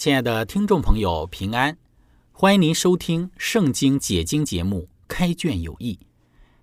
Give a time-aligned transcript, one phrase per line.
[0.00, 1.76] 亲爱的听众朋友，平安！
[2.32, 5.98] 欢迎您收听《圣经解经》节目《开卷有益》。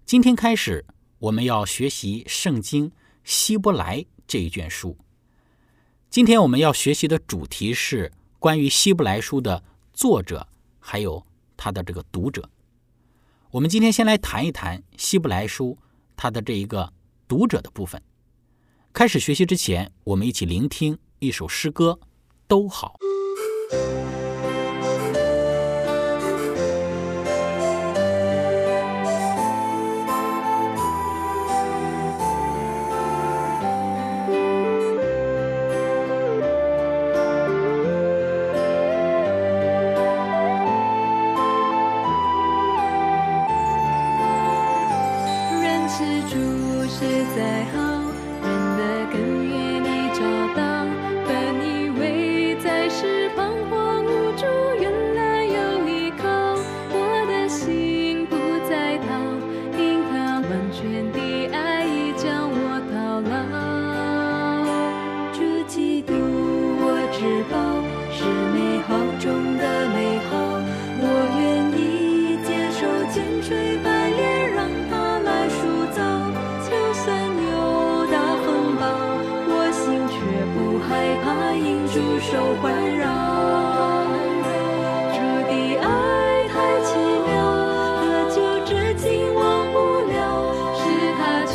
[0.08, 0.84] 今天开始，
[1.20, 2.90] 我们要学习《圣经·
[3.24, 4.98] 希伯来》这一卷书。
[6.10, 9.64] 今天我们要学习的主题是关于《希伯来书》的
[9.94, 10.48] 作者，
[10.80, 11.24] 还有
[11.56, 12.50] 他的这个读者。
[13.52, 15.78] 我们今天先来谈一谈《希伯来书》
[16.16, 16.92] 它的这一个
[17.28, 18.02] 读者的部分。
[18.92, 22.00] 开始学习之前，我们一起聆听一首诗歌，
[22.48, 22.98] 都好。
[23.70, 24.17] Bye.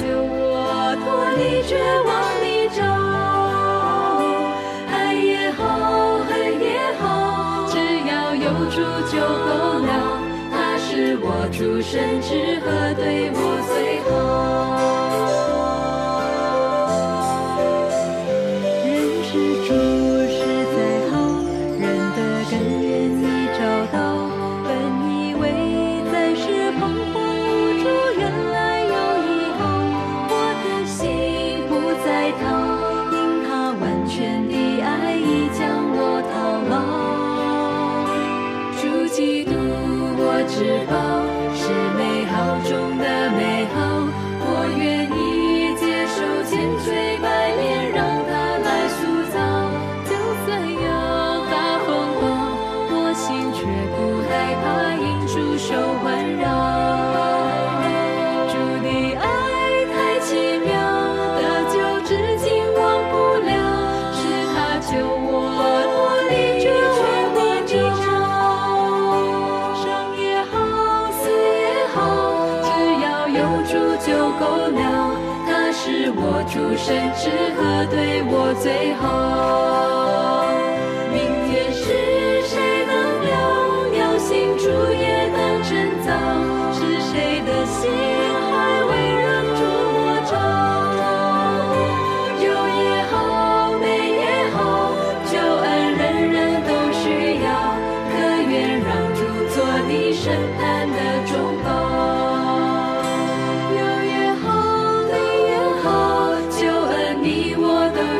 [0.02, 0.66] 救我
[0.98, 1.06] 脱
[1.38, 2.10] 离绝望
[2.42, 2.82] 泥沼，
[4.90, 5.62] 爱也好，
[6.26, 6.30] 恨
[6.60, 6.66] 也
[6.98, 7.06] 好，
[7.70, 7.78] 只
[8.10, 9.90] 要有主就够了。
[10.50, 14.01] 他是我主神之和，对我最。
[76.52, 80.01] 出生之后对我最好？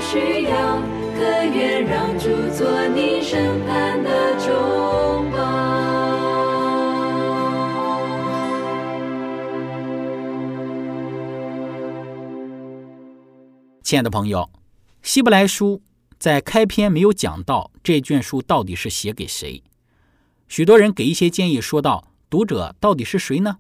[0.03, 0.83] 需要，
[1.15, 5.39] 可愿让主做你审判的中保？
[13.83, 14.51] 亲爱的朋友，
[15.03, 15.77] 《希伯来书》
[16.19, 19.63] 在开篇没有讲到这卷书到底是写给谁。
[20.49, 23.59] 许多人给一些建议，说到读者到底是谁呢？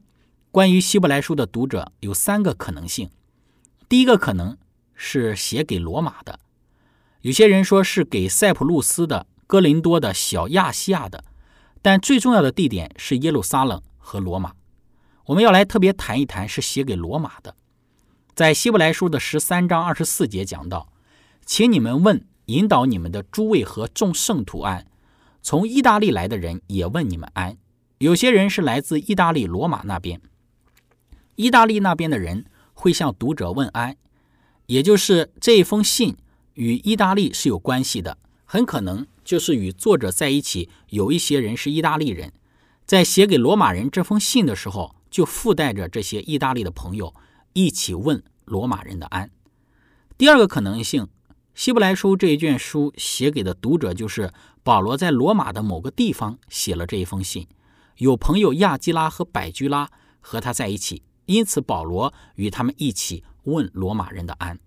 [0.51, 3.09] 关于《希伯来书》的读者有三个可能性。
[3.89, 4.57] 第一个可能
[5.05, 6.39] 是写给罗马的。
[7.23, 11.25] 有些人说是给塞浦路斯的哥林多的、小亚细亚的，
[11.83, 14.53] 但最重要的地点是耶路撒冷和罗马。
[15.27, 17.57] 我们要来特别谈一谈，是写给罗马的。
[18.37, 20.93] 在希伯来书的十三章二十四节讲到，
[21.45, 24.87] 请你们问引导你们的诸位和众圣徒安。
[25.43, 27.57] 从意大利来的人也问你们安。
[27.99, 30.21] 有些人是来自意大利罗马那边，
[31.35, 33.97] 意大利那边的人会向读者问安，
[34.73, 36.17] 也就是这一封信
[36.55, 38.17] 与意大利是有关系的，
[38.47, 40.71] 很可能就是与作者在一起。
[40.89, 42.33] 有一些人是意大利人，
[42.87, 47.13] 在写给罗马人这封信的时候，就附带着这些意大利的朋友
[47.53, 49.31] 一起问罗马人的安。
[50.17, 51.07] 第二个可能性，
[51.55, 54.33] 希伯来书这一卷书写给的读者就是
[54.63, 57.47] 保罗在罗马的某个地方写了这一封信。
[57.99, 59.91] 有朋友亚基拉和百居拉
[60.21, 64.59] 和他在一起，因此保罗与他们一起问罗马人的安。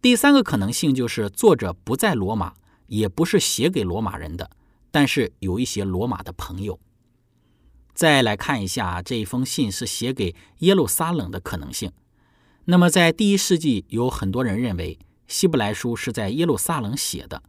[0.00, 2.54] 第三个可能性就是作者不在罗马，
[2.86, 4.50] 也不是写给罗马人的，
[4.90, 6.78] 但是有一些罗马的朋友。
[7.94, 11.92] 再来看一下这一封信是写给耶路撒冷的可能性。
[12.64, 17.42] 那么在第一世纪，有很多人认为希伯来书是在耶路撒冷写的。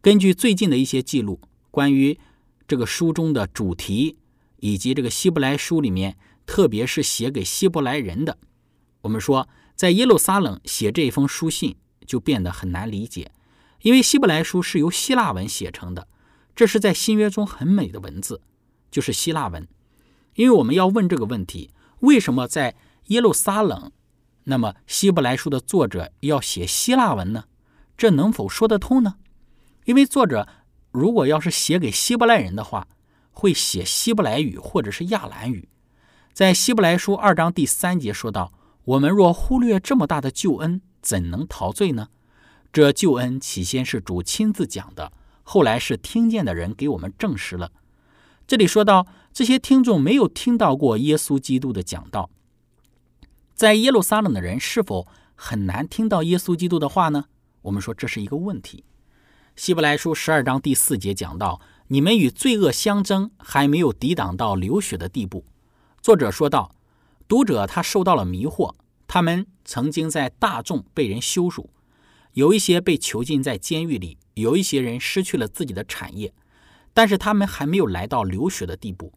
[0.00, 1.40] 根据最近的一些记录，
[1.70, 2.18] 关于
[2.66, 4.16] 这个书中的主题。
[4.62, 8.36] 以及这个希伯来书里面，特别是写给希伯来人的，
[9.00, 9.48] 我们说
[9.80, 11.74] 在耶路撒冷写这封书信
[12.06, 13.32] 就变得很难理解，
[13.80, 16.06] 因为希伯来书是由希腊文写成的，
[16.54, 18.42] 这是在新约中很美的文字，
[18.90, 19.66] 就是希腊文。
[20.34, 23.90] 因为我们要问这个问题：为什么在耶路撒冷，
[24.44, 27.44] 那么希伯来书的作者要写希腊文呢？
[27.96, 29.14] 这能否说得通呢？
[29.86, 30.46] 因为作者
[30.92, 32.86] 如果要是写给希伯来人的话，
[33.30, 35.70] 会写希伯来语或者是亚兰语，
[36.34, 38.52] 在希伯来书二章第三节说到
[38.84, 42.08] ：“我们若忽略这么大的救恩，怎能陶醉呢？
[42.72, 45.12] 这救恩起先是主亲自讲的，
[45.42, 47.72] 后来是听见的人给我们证实了。”
[48.46, 52.30] 这里说到这些听众没有听到过耶稣基督的讲道，
[53.54, 57.26] 在耶路撒冷的人是否很难听到耶稣基督的话呢？
[57.62, 58.84] 我们说这是一个问题。
[59.56, 61.60] 希伯来书十二章第四节讲到。
[61.92, 65.44] 你们与罪恶相争，还没有抵挡到流血的地步。
[66.00, 66.72] 作者说道
[67.30, 68.74] ：“读者他受到了迷惑，
[69.06, 71.70] 他们曾经在大众被人羞辱，
[72.32, 76.34] 有一些被囚禁在监狱里，有一些人失去了自己的产业，
[76.92, 79.12] 但是他们还没有来到流血的地步。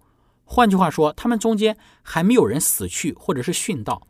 [0.46, 4.08] 换句话说，他们中间还没有人死去或者是殉道。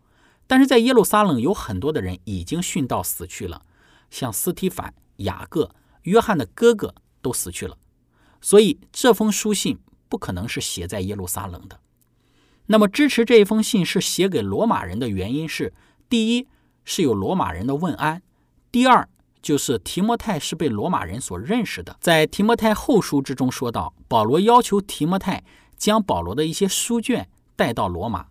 [0.47, 3.65] 但是在耶路撒冷有很多的人已经殉道死去了，
[4.11, 7.77] 像斯提凡、雅各、约翰的哥哥都死去了。”
[8.41, 9.79] 所以这封书信
[10.09, 11.79] 不可能是写在耶路撒冷的。
[12.73, 15.71] 那么支持这一封信是写给罗马人的原因是：
[16.09, 16.47] 第一
[16.83, 18.17] 是有罗马人的问安；
[18.71, 19.07] 第二
[19.43, 21.95] 就是提摩太是被罗马人所认识的。
[21.99, 25.43] 在提摩太后书之中说到，保罗要求提摩太
[25.77, 28.25] 将保罗的一些书卷带到罗马。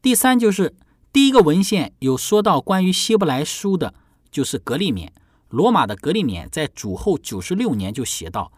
[0.00, 0.74] 第三就是
[1.12, 3.92] 第一个文献有说到关于希伯来书的，
[4.30, 5.10] 就是格利勉，
[5.50, 8.50] 罗马的格利勉在主后九十六年就写到。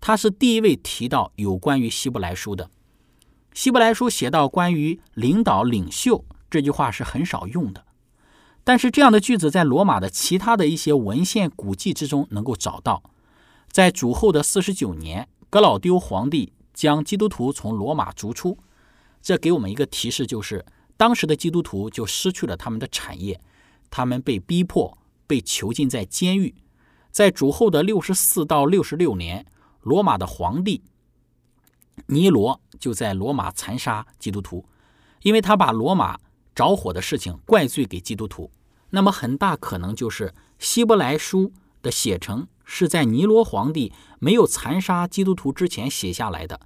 [0.00, 2.70] 他是第一位提到有关于希伯来书的。
[3.52, 7.84] 希伯来书写到关于领导领袖这句话是很少用的，
[8.64, 13.02] 但是这样的句子在罗马的其他的一些文献古迹之中能够找到。
[13.70, 18.58] 在主后的四十九年，格老丢皇帝将基督徒从罗马逐出，
[19.20, 20.64] 这给我们一个提示，就是
[20.96, 23.40] 当时的基督徒就失去了他们的产业，
[23.90, 26.54] 他们被逼迫，被囚禁在监狱。
[27.10, 29.46] 在主后的六十四到六十六年。
[29.82, 30.82] 罗马的皇帝
[32.08, 34.64] 尼罗就在罗马残杀基督徒，
[35.22, 36.18] 因为他把罗马
[36.54, 38.50] 着火的事情怪罪给基督徒。
[38.88, 46.58] 那么很大可能就是希伯来书的写成是在尼罗皇帝没有残杀基督徒之前写下来的。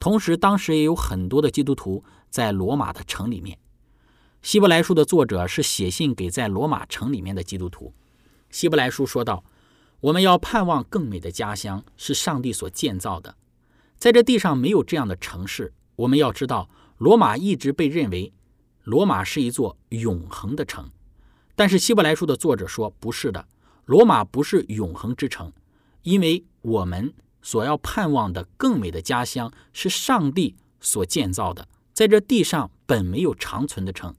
[0.00, 3.56] 同时，当时也有很多的基督徒在罗马的城里面。
[4.42, 7.92] 希伯来书的作者是写信给在罗马城里面的基督徒。
[8.50, 9.44] 希伯来书说道。
[10.00, 13.36] 我们要盼望更美的家乡是上帝所建造的，
[14.00, 15.74] 在这地上没有这样的城市。
[15.94, 18.32] 我们要知道，罗马一直被认为，
[18.84, 20.90] 罗马是一座永恒的城，
[21.54, 23.46] 但是希伯来书的作者说不是的，
[23.84, 25.52] 罗马不是永恒之城，
[26.02, 34.16] 因为我们所要盼望的更美的家乡是上帝所建造的，在这地上本没有长存的城。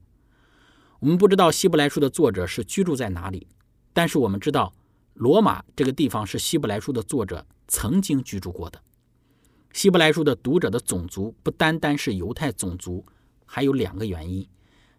[1.00, 3.48] 我们不知道希伯来书的作者是居住在哪里，
[3.92, 4.72] 但是我们知道。
[5.14, 8.80] 罗马这个地方是希伯来书的作者曾经居住过的。
[9.72, 13.04] 希伯来书的读者的种族不单单是犹太种族，
[13.46, 14.46] 还有两个原因。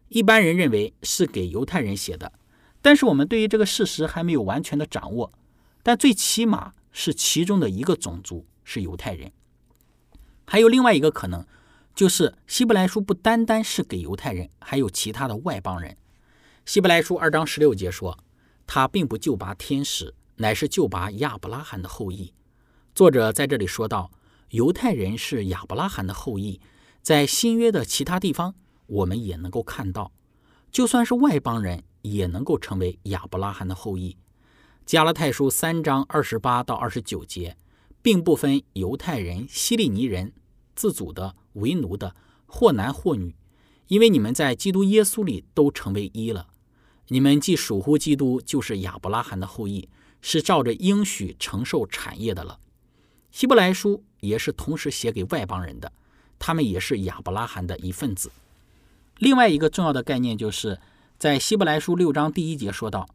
[0.09, 2.31] 一般人认为是给犹太人写的，
[2.81, 5.31] 但是我们对于这个事实还没有完全的掌握。
[5.83, 9.31] 但最起码是其中的一个种族，是犹太人。
[10.45, 11.45] 还有另外一个可能，
[11.93, 15.97] 就是希伯来书不单单是给犹太人，还有其他的外邦人。
[16.65, 18.17] 希伯来书二章十六节说，
[18.65, 22.33] 他并不救拔天使，乃是救拔亚伯拉罕的后裔。
[22.95, 24.11] 作者在这里说到，
[24.53, 26.61] 犹太人是亚伯拉罕的后裔，
[27.01, 28.53] 在新约的其他地方，
[28.85, 30.11] 我们也能够看到，
[30.71, 34.15] 就算是外邦人也能够成为亚伯拉罕的后裔。
[34.85, 37.57] 加拉太书三章二十八到二十九节，
[38.03, 40.31] 并不分犹太人、希利尼人、
[40.75, 43.35] 自主的、为奴的，或男或女，
[43.87, 46.45] 因为你们在基督耶稣里都成为一了。
[47.07, 49.89] 你们既属乎基督，就是亚伯拉罕的后裔，
[50.21, 52.59] 是照着应许承受产业的了。
[53.33, 55.91] 希伯来书也是同时写给外邦人的，
[56.37, 58.31] 他们也是亚伯拉罕的一份子。
[59.17, 60.79] 另外一个重要的概念就是
[61.17, 63.09] 在希伯来书六章第一节说到，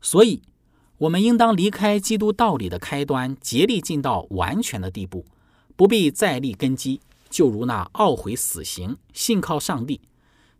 [0.00, 0.42] 所以
[0.98, 5.24] 我们应当离开基督道理的开端，竭力进到完全的地步，
[5.76, 7.00] 不必再立根基，
[7.30, 10.00] 就如那懊悔死刑，信靠上帝。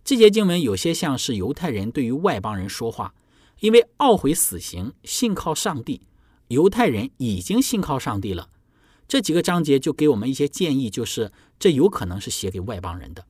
[0.04, 3.12] 这节经文有些像是犹太人对于外邦人说话，
[3.58, 6.00] 因为懊悔死刑，信靠上帝，
[6.46, 8.48] 犹太人已经信靠上帝了。
[9.10, 13.26] 这几个章节就给我们一些建议，就是这有可能是写给外邦人的。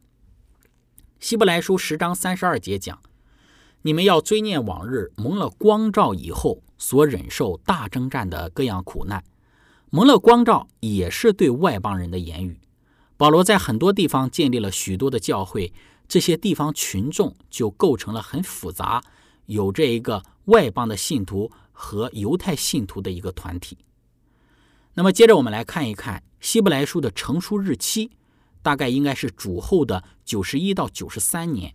[1.19, 3.01] 希伯来书十章三十二节讲
[3.81, 9.25] ：“你们要追念往日蒙了光照以后所忍受大征战的各样苦难。”
[9.89, 12.61] 蒙了光照也是对外邦人的言语。
[13.17, 15.73] 保罗在很多地方建立了许多的教会。
[16.07, 19.03] 这些地方群众就构成了很复杂，
[19.47, 23.79] 有这一个外邦的信徒和犹太信徒的一个团体。
[24.95, 28.11] 那么接着我们来看一看希伯来书的成书日期，
[28.63, 31.75] 大概应该是主后的九十一到九十三年，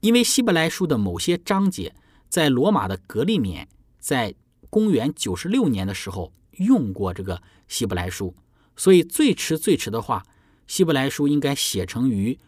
[0.00, 1.94] 因为希伯来书的某些章节
[2.28, 3.66] 在罗马的格利勉
[3.98, 4.34] 在
[4.70, 8.34] 公元九十六年的时候用过这个希伯来书，
[8.76, 10.24] 所以最迟最迟的话，
[10.66, 12.38] 希伯来书应该写成于。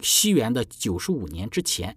[0.00, 1.96] 西元的九十五年之前，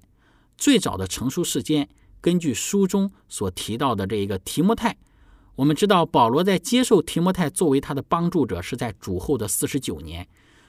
[0.55, 1.89] 最早的成书时间，
[2.21, 4.95] 根据书中所提到的这一个提摩太，
[5.57, 10.27] 我们知道保罗在接受提摩太作为他的帮助者是在主后的四十九年，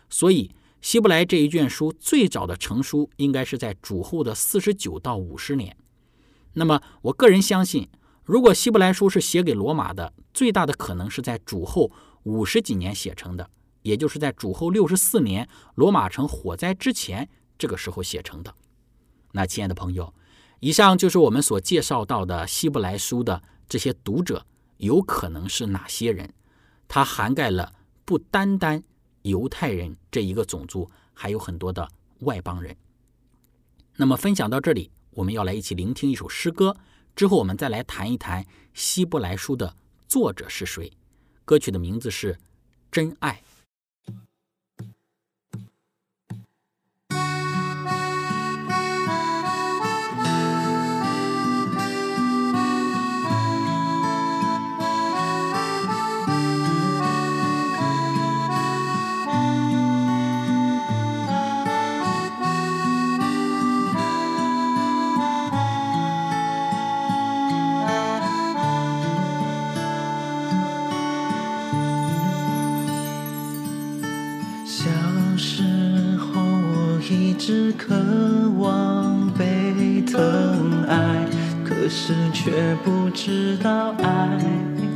[0.09, 5.77] 所以希伯来这一卷书最早的成书应该是在主后的四十九到五十年。
[6.55, 7.87] 那么我个人相信，
[8.25, 11.93] 如果希伯来书是写给罗马的，最大的可能是在主后
[12.23, 13.51] 五十几年写成的。
[13.83, 17.29] 也就是在主后六十四年罗马城火灾之前，
[17.59, 18.55] 这个时候写成的。
[19.33, 20.15] 那亲爱的朋友，
[20.61, 24.45] 以上就是我们所介绍到的希伯来书的这些读者
[24.79, 26.33] 有可能是哪些人？
[26.89, 27.73] 它涵盖了
[28.05, 28.83] 不单单
[29.23, 31.87] 犹太人这一个种族，还有很多的
[32.21, 32.77] 外邦人。
[33.97, 36.77] 那么分享到这里，我们要来一起聆听一首诗歌，
[37.15, 40.91] 之后我们再来谈一谈希伯来书的作者是谁。
[41.45, 42.35] 歌曲的名字是
[42.91, 43.43] 《真爱》。
[77.51, 77.95] 是渴
[78.59, 81.25] 望被疼爱，
[81.65, 84.39] 可是却不知道爱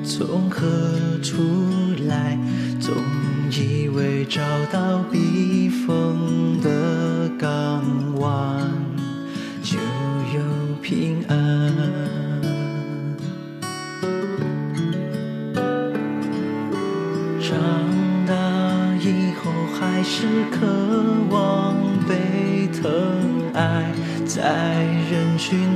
[0.05, 0.69] 从何
[1.23, 1.43] 处
[2.07, 2.39] 来。
[2.79, 2.93] 总
[3.51, 5.19] 以为找到避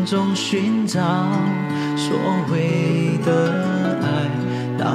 [0.07, 1.01] 中寻找
[1.97, 2.17] 所
[2.53, 4.07] 谓的爱，
[4.79, 4.95] 到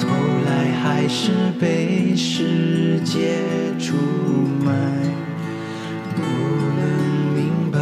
[0.00, 0.08] 头
[0.46, 3.36] 来还是被世界
[3.78, 3.94] 出
[4.64, 4.72] 卖，
[6.14, 6.22] 不
[6.78, 6.80] 能
[7.34, 7.78] 明白，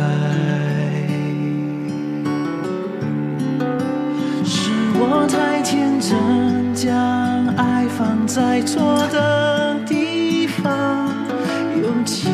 [4.45, 11.09] 是我太天真，将爱放在错的地方，
[11.81, 12.29] 用期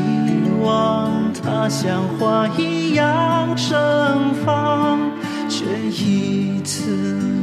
[0.63, 4.99] 望它像花一样盛放，
[5.49, 6.97] 却一次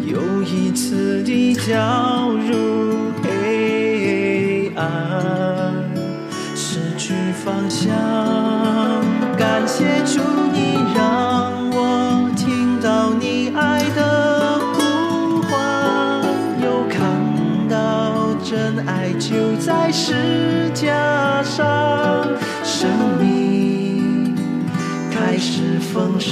[0.06, 5.74] 又一次地掉入黑暗，
[6.56, 7.14] 失去
[7.44, 7.94] 方向。
[9.38, 10.20] 感谢主，
[10.54, 15.52] 你让我听到你爱的呼唤，
[16.64, 16.98] 又看
[17.70, 22.27] 到真爱就在十架上，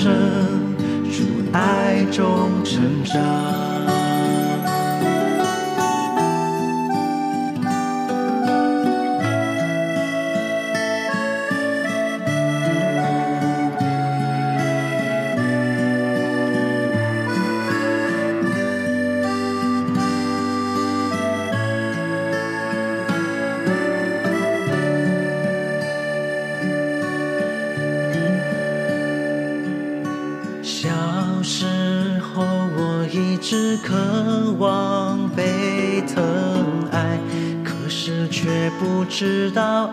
[0.06, 0.14] 丰盛，
[1.12, 3.55] 主爱中成长。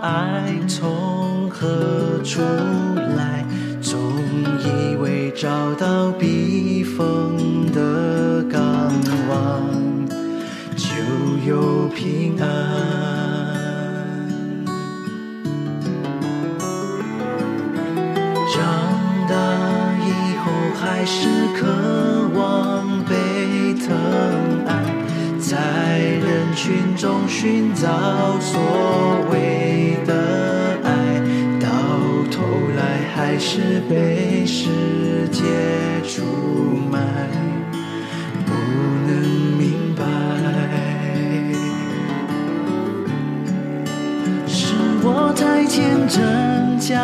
[0.02, 2.40] 爱从何处
[3.16, 3.46] 来。
[3.80, 3.98] 总
[4.60, 8.60] 以为找到避风的港
[9.28, 9.62] 湾，
[10.76, 10.88] 就
[11.46, 12.46] 有平安。
[18.54, 18.62] 长
[19.28, 19.34] 大
[20.04, 21.66] 以后还是渴
[22.34, 23.94] 望被疼
[24.66, 24.70] 爱，
[25.52, 28.58] 在人群中寻找所
[29.30, 30.88] 谓的爱，
[31.60, 31.68] 到
[32.30, 32.42] 头
[32.74, 32.80] 来
[33.14, 35.42] 还是被世界
[36.08, 36.22] 出
[36.90, 36.98] 卖，
[38.46, 38.54] 不
[39.06, 39.12] 能
[39.58, 40.02] 明白。
[44.46, 46.98] 是我太天真，将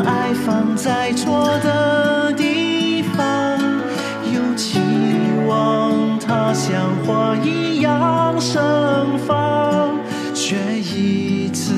[0.00, 3.58] 爱放在错的地方，
[4.30, 4.78] 又期
[5.46, 7.67] 望它像花一样
[8.50, 10.00] 盛放，
[10.32, 11.74] 却一次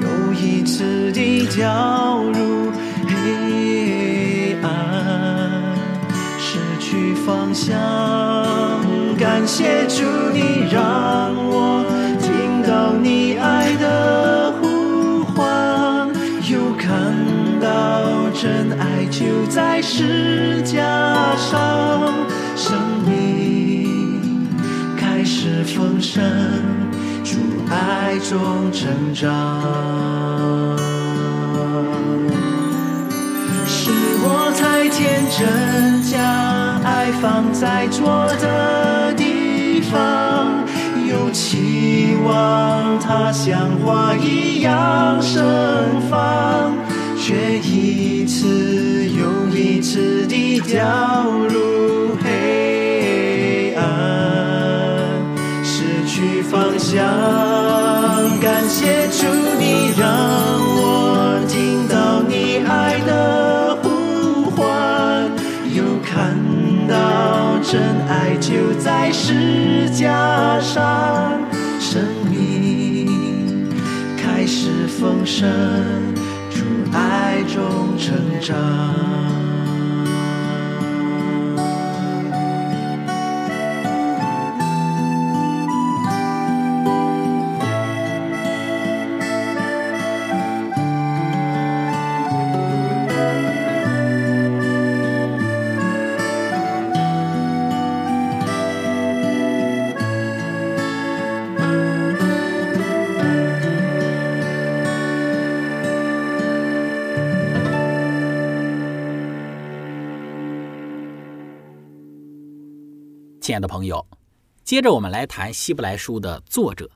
[0.00, 2.70] 又一次地掉入
[3.08, 4.70] 黑暗，
[6.38, 7.74] 失去方向。
[9.18, 11.84] 感谢主，你让我
[12.20, 16.08] 听到你爱的呼唤，
[16.48, 16.88] 又看
[17.60, 22.14] 到真爱就在十架上，
[22.54, 23.55] 生命
[25.46, 26.20] 开始丰盛，
[27.22, 27.36] 主
[27.70, 29.30] 爱中成长。
[33.64, 33.92] 是
[34.24, 36.20] 我太天真，将
[36.82, 40.64] 爱放在错的地方，
[41.08, 45.44] 又期望它像花一样盛
[46.10, 46.74] 放，
[47.16, 52.15] 却一次又一次地掉入
[56.66, 57.06] 方向。
[58.40, 59.24] 感谢主，
[59.58, 65.30] 你让我听到你爱的呼唤，
[65.72, 66.34] 又看
[66.88, 71.40] 到真爱就在十架上，
[71.78, 73.68] 生命
[74.16, 75.48] 开始丰盛，
[76.50, 79.45] 主爱中成长。
[113.56, 114.06] 亲爱的朋友，
[114.64, 116.90] 接着我们来谈希伯来书的作者。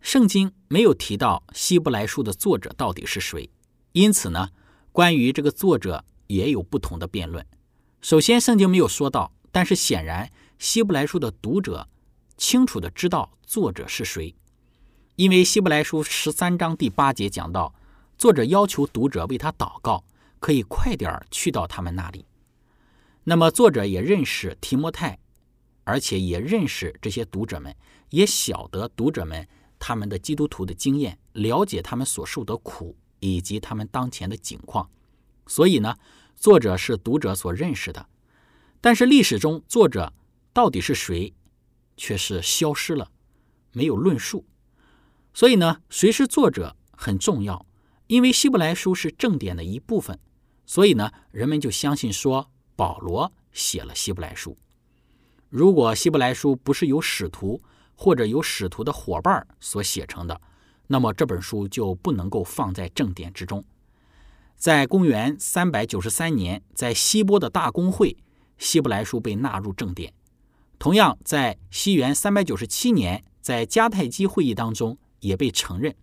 [0.00, 3.50] 圣经没有提到希伯来书的作者到底是谁，
[3.90, 4.50] 因此呢，
[4.92, 7.44] 关于这个作者也有不同的辩论。
[8.00, 11.88] 首先，圣经没有说到，但是显然希伯来书的读者
[12.36, 14.32] 清楚的知道作者是谁，
[15.16, 17.74] 因为希伯来书十三章第八节讲到，
[18.16, 20.04] 作者要求读者为他祷告，
[20.38, 22.24] 可以快点儿去到他们那里。
[23.24, 25.18] 那么，作者也认识提摩太。
[25.90, 27.74] 而且也认识这些读者们，
[28.10, 34.88] 也晓得读者们他们的基督徒的经验，了解他们所受的苦以及他们当前的境况。
[35.48, 35.96] 所以呢，
[36.36, 38.06] 作者是读者所认识的。
[38.80, 40.12] 但是历史中作者
[40.52, 41.34] 到底是谁，
[41.96, 43.10] 却是消失了，
[43.72, 44.46] 没有论述。
[45.34, 47.66] 所以呢，谁是作者很重要，
[48.06, 50.20] 因为希伯来书是正典的一部分，
[50.66, 54.56] 所以呢，人们就相信说保罗写了希伯来书。
[55.50, 57.60] 如果希伯来书不是由使徒
[57.96, 60.40] 或者由使徒的伙伴所写成的，
[60.86, 63.62] 那么这本书就不能够放在正典之中。
[64.56, 68.16] 在公元三百九十三年，在希波的大公会，
[68.58, 70.14] 希伯来书被纳入正典。
[70.78, 75.94] 同样，在西元三百九十七年，在迦太基会议当中也被承认，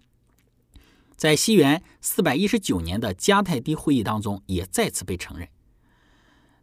[1.16, 5.48] 在西元四百一十九年的迦太基会议当中也再次被承认。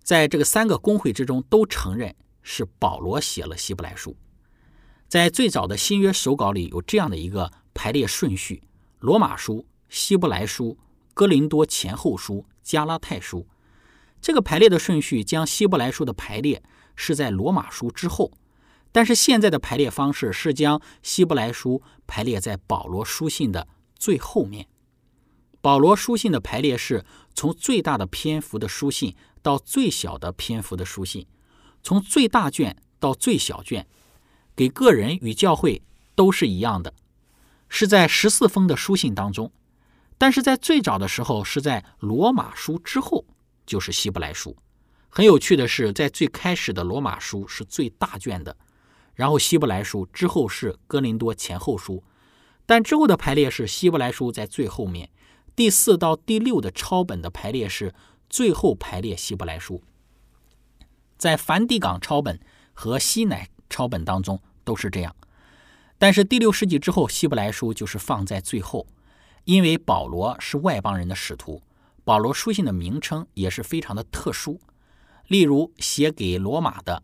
[0.02, 2.14] 在这个三个公会之中，都承认
[2.44, 4.16] 是保罗写了希伯来书。
[5.08, 8.62] 在最早的新约手稿里有这样的一个排列顺序：
[9.00, 10.78] 罗马书、希伯来书、
[11.12, 13.46] 哥林多前后书、加拉太书。
[14.20, 16.62] 这个排列的顺序将希伯来书的排列
[16.96, 18.32] 是在罗马书之后，
[18.90, 24.66] 但是现在的排列方式是将希伯来书排列在保罗书信的最后面。
[25.60, 27.04] 保罗书信的排列是
[27.34, 31.26] 从最大的篇幅的书信到最小的篇幅的书信，
[31.84, 33.86] 从最大卷到最小卷。
[34.56, 35.82] 给个人与教会
[36.14, 36.94] 都是一样的，
[37.68, 39.50] 是在十四封的书信当中，
[40.16, 43.24] 但是在最早的时候是在罗马书之后，
[43.66, 44.56] 就是希伯来书。
[45.08, 48.56] 很有趣的是，在最开始的罗马书是最大卷的，
[49.14, 52.04] 然后希伯来书之后是哥林多前后书，
[52.64, 55.10] 但之后的排列是希伯来书在最后面，
[55.56, 57.92] 第四到第六的抄本的排列是
[58.30, 59.82] 最后排列希伯来书，
[61.16, 62.38] 在梵蒂冈抄本
[62.72, 63.48] 和西乃。
[63.70, 65.16] 抄本当中都是这样，
[65.98, 68.86] 但是第六世纪之后，希伯来书就是放在最后，
[69.44, 71.60] 因为保罗是外邦人的使徒，
[72.04, 74.60] 保罗书信的名称也是非常的特殊，
[75.26, 77.02] 例如写给罗马的、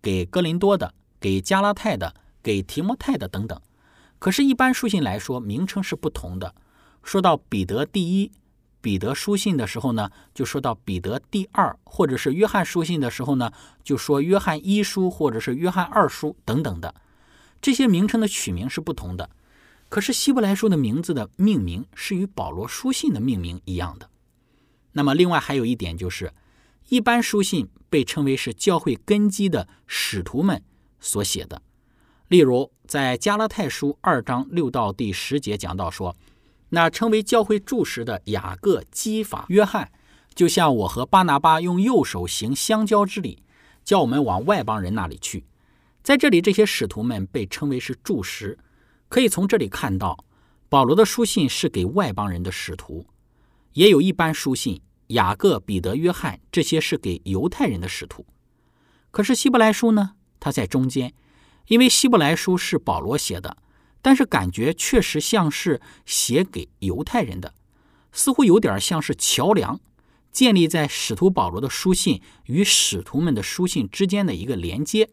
[0.00, 3.60] 给哥林多的、给加拉太的、给提摩太的等等。
[4.20, 6.54] 可是，一般书信来说，名称是不同的。
[7.02, 8.30] 说到彼得第一。
[8.82, 13.52] 彼得书信的时候呢，就说到彼得第二，或者是约翰书信的时候呢，
[13.84, 16.92] 就说约翰一书或者是约翰二书等等的，
[17.62, 19.30] 这些名称的取名是不同的。
[19.88, 24.10] 可是希伯来书的名字的命名是与保罗书信的命名一样的。
[24.92, 26.34] 那么另外还有一点就是，
[26.88, 30.60] 一般书信被称为是教会根基的使徒们
[30.98, 31.62] 所写的，
[32.26, 36.16] 例如在加拉太书二章六到第十节讲到说。
[36.74, 39.92] 那称为教会柱石的雅各、基法、约翰，
[40.34, 43.42] 就像我和巴拿巴用右手行相交之礼，
[43.84, 45.44] 叫我们往外邦人那里去。
[46.02, 48.58] 在这里，这些使徒们被称为是柱石。
[49.10, 50.24] 可以从这里看到，
[50.70, 53.06] 保罗的书信是给外邦人的使徒，
[53.74, 58.24] 也有一般书信，雅各、彼得、约翰这些是给犹太人的使徒。
[59.10, 60.12] 可是希伯来书呢？
[60.40, 61.12] 它在中间，
[61.66, 63.58] 因为希伯来书是保罗写的。
[64.02, 67.54] 但是感觉确实像是写给犹太人的，
[68.10, 69.80] 似乎有点像是桥梁，
[70.32, 75.08] 建立在使徒保罗的书信与使徒们的书信之间的一个连接。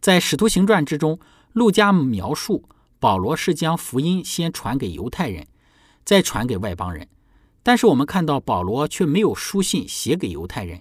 [0.00, 1.20] 在使徒行传之中，
[1.52, 2.68] 路加描述
[2.98, 5.46] 保罗是将福音先传给犹太人，
[6.04, 7.08] 再传给外邦人。
[7.62, 10.80] 但是我们看到保罗却没有书信写给犹太人，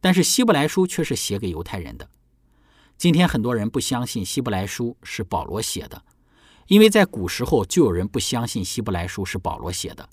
[0.00, 2.10] 但是希伯来书却是写给犹太人的。
[2.98, 6.02] 今天很多人不相信希伯来书是保罗写的。
[6.68, 10.08] 因为在古时候就有人不相信希伯来书是保罗写的，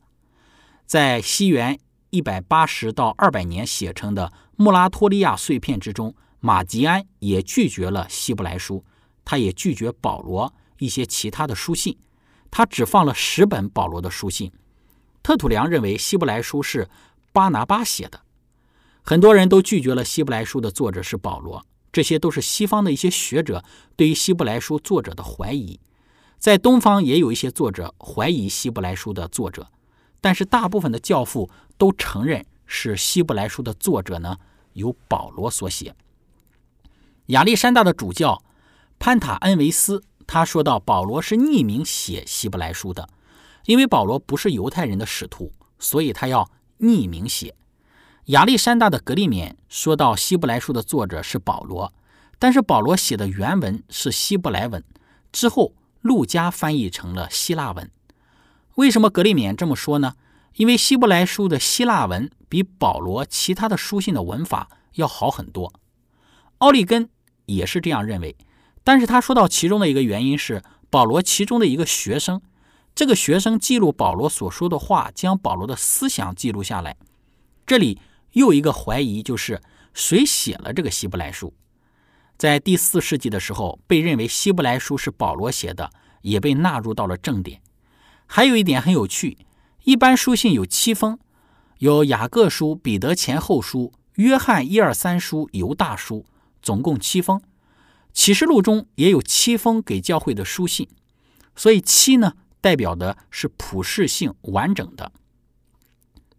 [0.86, 1.78] 在西元
[2.10, 8.86] 一百八十到二百年写成的穆拉托利亚碎片之中，马吉安也拒绝了希伯来书，
[9.26, 11.98] 他也拒绝保罗一些其他的书信，
[12.50, 14.52] 他只放了十本保罗的书信。
[15.22, 16.88] 特土良认为希伯来书是
[17.34, 18.22] 巴拿巴写的，
[19.02, 23.62] 很多人都拒绝了希伯来书的作者是保罗，这些都是西方的一些学者
[23.98, 25.78] 对于希伯来书作者的怀疑。
[26.46, 29.68] 在东方也有一些作者怀疑希伯来书的作者，
[30.22, 34.38] 但是大部分的教父都承认是希伯来书的作者呢
[34.74, 35.96] 由保罗所写。
[37.30, 38.44] 亚历山大的主教
[39.00, 43.10] 潘塔恩维斯他说到，保罗是匿名写希伯来书的，
[43.66, 47.56] 因为保罗不是犹太人的使徒，所以他要匿名写。
[48.26, 51.92] 亚历山大的格利勉说到，希伯来书的作者是保罗，
[52.38, 54.84] 但是保罗写的原文是希伯来文
[55.32, 55.74] 之后。
[56.06, 57.90] 陆家翻译成了希腊文，
[58.76, 60.14] 为什么格里勉这么说呢？
[60.54, 65.74] 因为希伯来书的希腊文比保罗其他的书信的文法要好很多。
[66.60, 67.10] 奥利根
[67.48, 68.38] 也是这样认为，
[68.84, 72.40] 但是他说到其中的一个原因是保罗其中的一个学生，
[72.94, 76.96] 这个学生记录保罗所说的话，将保罗的思想记录下来。
[77.66, 78.00] 这里
[78.34, 79.60] 又一个怀疑就是
[79.96, 81.52] 谁写了这个希伯来书？
[82.38, 87.62] 在第四世纪的时候，被认为希伯来书是保罗写的，也被纳入到了正典。
[88.26, 89.38] 还有一点很有趣，
[89.84, 91.18] 一般书信有七封，
[91.78, 96.26] 有雅各书、彼得前后书、约翰一二三书、犹大书，
[96.62, 97.42] 总共七封。
[98.12, 100.88] 启示录中也有七封给教会的书信，
[101.56, 105.12] 所以七呢代表的是普世性完整的。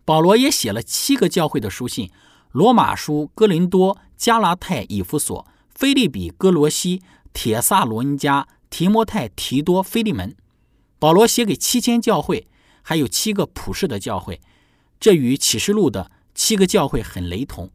[0.05, 2.11] 保罗也写了七个教会的书信：
[2.51, 5.47] 罗马书、哥林多、加拉太、以弗所。
[5.77, 7.03] 菲利比、哥罗西、
[7.35, 10.35] 铁萨罗尼加、提摩太、提多、菲利门。
[10.99, 12.49] 保罗写给七间教会，
[12.81, 14.41] 还有七个普世的教会，
[14.99, 17.71] 这与启示录的七个教会很雷同。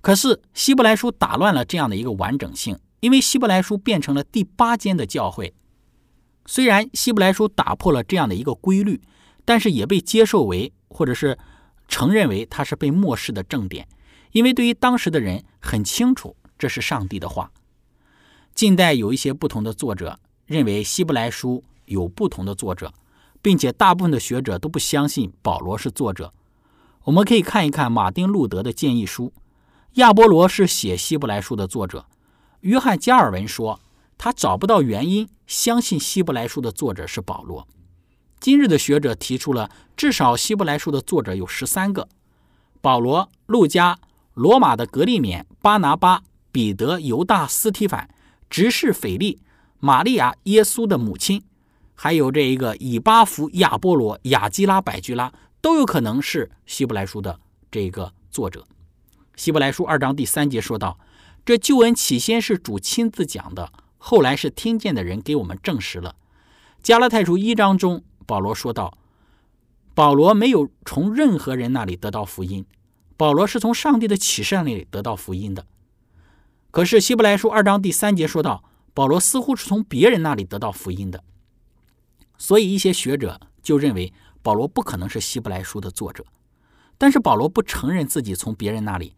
[0.00, 5.54] 可是希伯来书打乱了这样的一个完整性，因为希伯来书变成了第八间的教会。
[6.46, 9.00] 虽然希伯来书打破了这样的一个规律，
[9.44, 11.38] 但是也被接受为或者是
[11.86, 13.86] 承认为它是被漠视的正典，
[14.32, 17.50] 因为对于当时的人很清楚这是上帝的话。
[18.54, 22.90] 近代有一些不同的作者认为希伯来书有不同的作者，
[23.42, 26.32] 并且大部分的学者都不相信保罗是作者。
[27.02, 29.30] 我们可以看一看马丁·路德的建议书。
[29.96, 32.06] 亚波罗是写希伯来书的作者，
[32.60, 33.78] 约翰·加尔文说
[34.16, 37.68] 他找不到原因相信希伯来书的作者是保罗。
[38.40, 42.08] 今日的学者提出了至少希伯来书的作者有十三个：
[42.80, 43.98] 保罗、路加、
[44.32, 46.22] 罗马的格利勉、巴拿巴、
[46.54, 48.08] 彼得、犹大、斯提凡、
[48.48, 49.40] 执事腓力、
[49.80, 51.42] 玛利亚耶稣的母亲，
[51.96, 57.40] 还有这一个以巴弗、亚波罗、雅基拉、百居拉，都有可能是希伯来书的
[57.72, 58.64] 这个作者。
[59.34, 61.00] 希伯来书二章第三节说道
[61.44, 66.14] ：“这救恩起先是主亲自讲的，后来是听见的人给我们证实了。”
[66.84, 68.96] 加拉太书一章中，保罗说道
[69.92, 72.64] ：“保罗没有从任何人那里得到福音，
[73.16, 75.66] 保罗是从上帝的启示那里得到福音的。”
[76.74, 81.22] 可是希伯来书二章第三节说道：“保罗似乎是从别人那里得到福音的。”
[82.36, 86.26] 所以一些学者就认为保罗不可能是希伯来书的作者，
[86.98, 89.14] 但是保罗不承认自己从别人那里。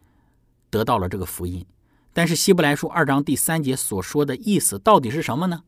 [0.69, 1.65] 得到了这个福音，
[2.13, 5.63] 但是希伯来书二章第三节所说的意思到底是什么呢？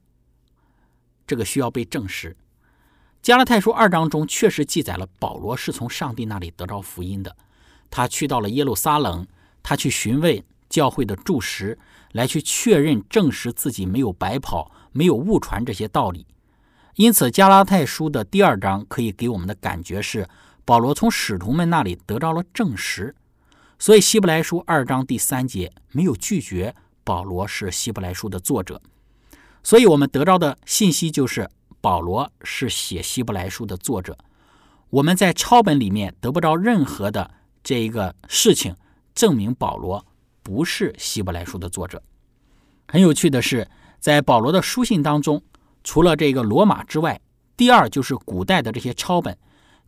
[1.25, 2.38] 这个需要被证实。
[3.23, 7.36] 加拉太书二章中确实记载了保罗是从上帝那里得到福音的，
[7.89, 9.25] 他去到了耶路撒冷，
[9.63, 11.77] 他去询问教会的注释，
[12.12, 16.25] 来去确认证实自己没有白跑，没有误传这些道理。
[16.95, 20.27] 因此，加拉太书的第二章可以给我们的感觉是
[20.65, 23.15] 保罗从使徒们那里得到了证实。
[23.77, 28.82] 所以，希伯来书二章第三节没有拒绝保罗是希伯来书的作者，
[29.63, 34.17] 所以我们得到的信息就是保罗是写希伯来书的作者。
[34.89, 37.32] 我们在抄本里面得不到任何的
[37.63, 38.75] 这一个事情
[39.15, 40.05] 证明保罗
[40.43, 42.02] 不是希伯来书的作者。
[42.88, 45.43] 很有趣的是，在保罗的书信当中，
[45.84, 47.21] 除了这个罗马之外，
[47.56, 49.38] 第二就是古代的这些抄本，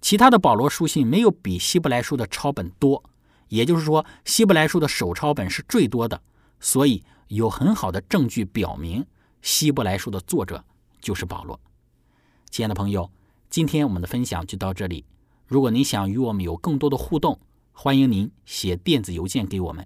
[0.01, 3.03] 其他的保罗书信没有比希伯来书的抄本多。
[3.47, 6.21] 也就是说，希伯来书的手抄本是最多的，
[6.59, 9.05] 所以有很好的证据表明
[9.41, 10.63] 希伯来书的作者
[11.01, 11.59] 就是保罗。
[12.49, 13.09] 亲爱的朋友，
[13.49, 15.03] 今天我们的分享就到这里。
[15.47, 17.39] 如果您想与我们有更多的互动，
[17.73, 19.85] 欢迎您写电子邮件给我们。